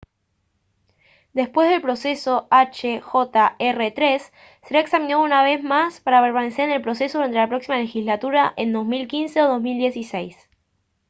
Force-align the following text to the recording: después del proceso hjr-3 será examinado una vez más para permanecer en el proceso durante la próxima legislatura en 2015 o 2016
después 1.33 1.69
del 1.69 1.79
proceso 1.79 2.47
hjr-3 2.49 4.31
será 4.63 4.79
examinado 4.79 5.21
una 5.21 5.43
vez 5.43 5.63
más 5.63 5.99
para 6.01 6.23
permanecer 6.23 6.65
en 6.65 6.71
el 6.71 6.81
proceso 6.81 7.19
durante 7.19 7.37
la 7.37 7.47
próxima 7.47 7.77
legislatura 7.77 8.51
en 8.57 8.73
2015 8.73 9.41
o 9.43 9.47
2016 9.47 10.35